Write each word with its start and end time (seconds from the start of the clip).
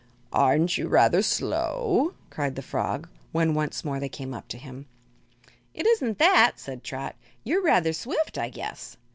"Aren't 0.33 0.79
you 0.79 0.87
rather 0.87 1.21
slow?" 1.21 2.15
asked 2.35 2.55
the 2.55 2.63
frog, 2.63 3.07
when 3.31 3.53
once 3.53 3.85
more 3.85 3.99
they 3.99 4.09
came 4.09 4.33
up 4.33 4.47
to 4.47 4.57
him. 4.57 4.87
"It 5.75 5.85
isn't 5.85 6.17
that," 6.17 6.53
said 6.55 6.83
Trot. 6.83 7.15
"You 7.43 7.59
are 7.59 7.63
rather 7.63 7.93
swift, 7.93 8.35
I 8.39 8.49
guess." 8.49 8.97